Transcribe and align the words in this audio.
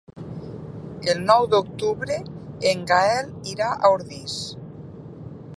El 1.13 1.21
nou 1.25 1.45
d'octubre 1.51 2.17
en 2.73 2.83
Gaël 2.95 3.31
irà 3.55 3.71
a 3.77 3.95
Ordis. 3.99 4.43